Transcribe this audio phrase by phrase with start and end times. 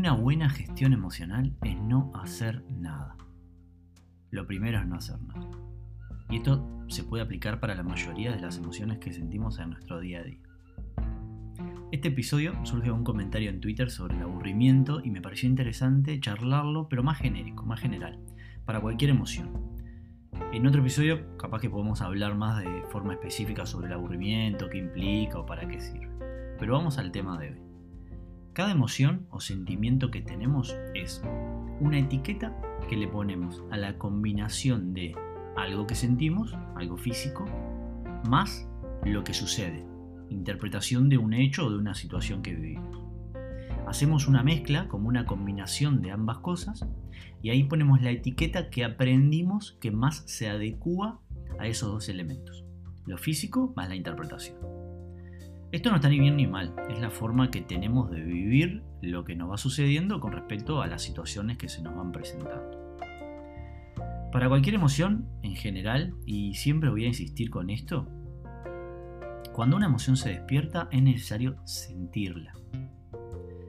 [0.00, 3.18] Una buena gestión emocional es no hacer nada.
[4.30, 5.50] Lo primero es no hacer nada.
[6.30, 10.00] Y esto se puede aplicar para la mayoría de las emociones que sentimos en nuestro
[10.00, 10.40] día a día.
[11.92, 16.18] Este episodio surge de un comentario en Twitter sobre el aburrimiento y me pareció interesante
[16.18, 18.18] charlarlo, pero más genérico, más general,
[18.64, 19.50] para cualquier emoción.
[20.54, 24.78] En otro episodio capaz que podemos hablar más de forma específica sobre el aburrimiento, qué
[24.78, 26.08] implica o para qué sirve.
[26.58, 27.69] Pero vamos al tema de hoy.
[28.60, 31.22] Cada emoción o sentimiento que tenemos es
[31.80, 32.54] una etiqueta
[32.90, 35.14] que le ponemos a la combinación de
[35.56, 37.46] algo que sentimos, algo físico,
[38.28, 38.68] más
[39.02, 39.86] lo que sucede,
[40.28, 43.02] interpretación de un hecho o de una situación que vivimos.
[43.86, 46.86] Hacemos una mezcla como una combinación de ambas cosas
[47.40, 51.22] y ahí ponemos la etiqueta que aprendimos que más se adecua
[51.58, 52.66] a esos dos elementos,
[53.06, 54.79] lo físico más la interpretación.
[55.72, 59.24] Esto no está ni bien ni mal, es la forma que tenemos de vivir lo
[59.24, 62.96] que nos va sucediendo con respecto a las situaciones que se nos van presentando.
[64.32, 68.08] Para cualquier emoción, en general, y siempre voy a insistir con esto,
[69.52, 72.52] cuando una emoción se despierta es necesario sentirla.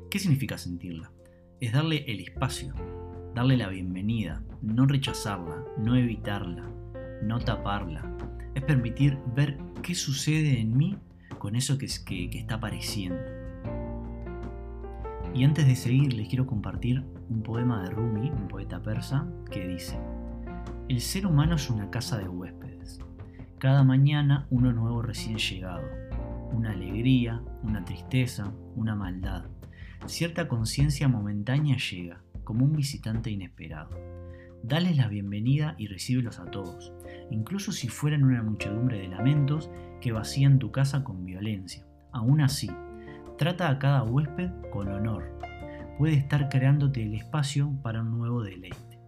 [0.09, 1.11] ¿Qué significa sentirla?
[1.59, 2.73] Es darle el espacio,
[3.35, 6.67] darle la bienvenida, no rechazarla, no evitarla,
[7.21, 8.17] no taparla.
[8.55, 10.97] Es permitir ver qué sucede en mí
[11.41, 13.19] con eso que, que, está apareciendo.
[15.33, 19.67] Y antes de seguir les quiero compartir un poema de Rumi, un poeta persa, que
[19.67, 19.97] dice,
[20.87, 22.99] El ser humano es una casa de huéspedes.
[23.57, 25.81] Cada mañana uno nuevo recién llegado.
[26.51, 29.45] Una alegría, una tristeza, una maldad.
[30.05, 33.89] Cierta conciencia momentánea llega, como un visitante inesperado.
[34.63, 36.93] Dales la bienvenida y recíbelos a todos,
[37.31, 41.85] incluso si fueran una muchedumbre de lamentos que vacían tu casa con violencia.
[42.11, 42.69] Aún así,
[43.39, 45.35] trata a cada huésped con honor.
[45.97, 48.99] Puede estar creándote el espacio para un nuevo deleite.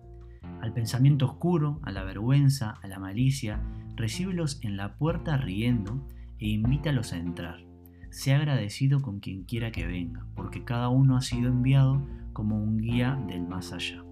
[0.59, 3.61] Al pensamiento oscuro, a la vergüenza, a la malicia,
[3.95, 6.07] recíbelos en la puerta riendo
[6.39, 7.63] e invítalos a entrar.
[8.09, 12.77] Sea agradecido con quien quiera que venga, porque cada uno ha sido enviado como un
[12.77, 14.03] guía del más allá.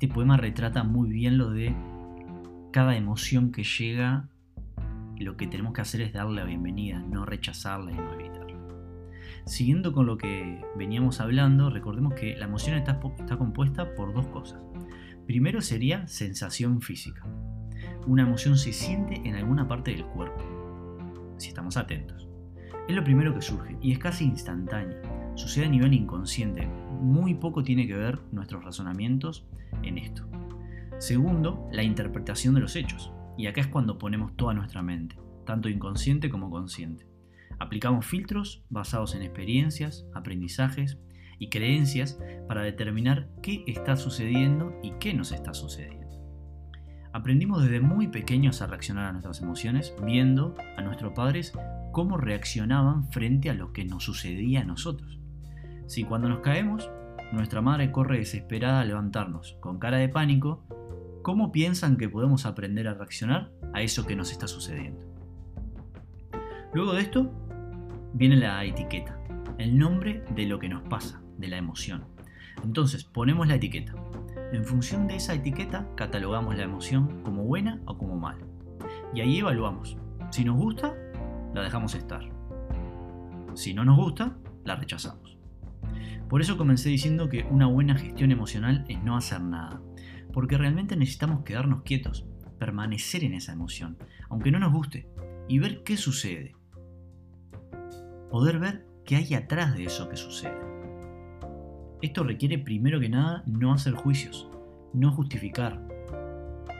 [0.00, 1.74] Este poema retrata muy bien lo de
[2.70, 4.28] cada emoción que llega,
[5.18, 8.60] lo que tenemos que hacer es darle la bienvenida, no rechazarla y no evitarla.
[9.44, 13.00] Siguiendo con lo que veníamos hablando, recordemos que la emoción está,
[13.38, 14.60] compuesta por dos cosas.
[15.26, 17.26] Primero sería sensación física.
[18.06, 20.44] Una emoción se siente en alguna parte del cuerpo,
[21.38, 22.28] si estamos atentos.
[22.86, 24.96] Es lo primero que surge y es casi instantáneo.
[25.34, 26.68] Sucede a nivel inconsciente.
[27.00, 29.46] Muy poco tiene que ver nuestros razonamientos
[29.82, 30.26] en esto.
[30.98, 33.12] Segundo, la interpretación de los hechos.
[33.36, 35.16] Y acá es cuando ponemos toda nuestra mente,
[35.46, 37.06] tanto inconsciente como consciente.
[37.60, 40.98] Aplicamos filtros basados en experiencias, aprendizajes
[41.38, 46.08] y creencias para determinar qué está sucediendo y qué nos está sucediendo.
[47.12, 51.52] Aprendimos desde muy pequeños a reaccionar a nuestras emociones, viendo a nuestros padres
[51.92, 55.18] cómo reaccionaban frente a lo que nos sucedía a nosotros.
[55.88, 56.90] Si cuando nos caemos,
[57.32, 60.62] nuestra madre corre desesperada a levantarnos, con cara de pánico,
[61.22, 65.00] ¿cómo piensan que podemos aprender a reaccionar a eso que nos está sucediendo?
[66.74, 67.32] Luego de esto,
[68.12, 69.18] viene la etiqueta,
[69.56, 72.04] el nombre de lo que nos pasa, de la emoción.
[72.62, 73.94] Entonces, ponemos la etiqueta.
[74.52, 78.44] En función de esa etiqueta, catalogamos la emoción como buena o como mala.
[79.14, 79.96] Y ahí evaluamos.
[80.30, 80.94] Si nos gusta,
[81.54, 82.28] la dejamos estar.
[83.54, 85.37] Si no nos gusta, la rechazamos.
[86.28, 89.80] Por eso comencé diciendo que una buena gestión emocional es no hacer nada,
[90.32, 92.26] porque realmente necesitamos quedarnos quietos,
[92.58, 93.96] permanecer en esa emoción,
[94.28, 95.08] aunque no nos guste,
[95.48, 96.54] y ver qué sucede.
[98.30, 100.58] Poder ver qué hay atrás de eso que sucede.
[102.02, 104.50] Esto requiere primero que nada no hacer juicios,
[104.92, 105.82] no justificar.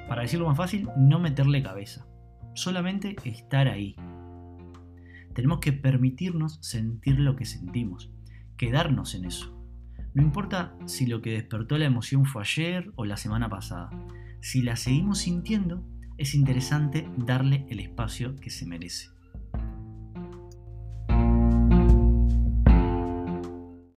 [0.08, 2.06] Para decirlo más fácil, no meterle cabeza,
[2.54, 3.96] solamente estar ahí.
[5.32, 8.10] Tenemos que permitirnos sentir lo que sentimos,
[8.58, 9.58] quedarnos en eso.
[10.12, 13.88] No importa si lo que despertó la emoción fue ayer o la semana pasada.
[14.40, 15.82] Si la seguimos sintiendo,
[16.18, 19.08] es interesante darle el espacio que se merece.